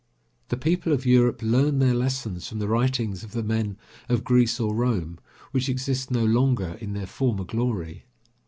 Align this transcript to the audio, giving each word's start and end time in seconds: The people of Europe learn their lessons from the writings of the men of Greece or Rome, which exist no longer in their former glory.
The 0.47 0.57
people 0.57 0.93
of 0.93 1.05
Europe 1.05 1.43
learn 1.43 1.77
their 1.77 1.93
lessons 1.93 2.47
from 2.47 2.57
the 2.57 2.67
writings 2.67 3.23
of 3.23 3.33
the 3.33 3.43
men 3.43 3.77
of 4.09 4.23
Greece 4.23 4.59
or 4.59 4.73
Rome, 4.73 5.19
which 5.51 5.69
exist 5.69 6.09
no 6.09 6.25
longer 6.25 6.75
in 6.81 6.93
their 6.93 7.05
former 7.05 7.43
glory. 7.43 8.05